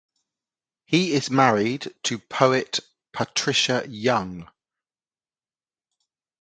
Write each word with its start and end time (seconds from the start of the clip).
He 0.87 1.13
is 1.13 1.29
married 1.29 1.93
to 2.05 2.17
poet 2.17 2.79
Patricia 3.13 3.85
Young. 3.87 4.49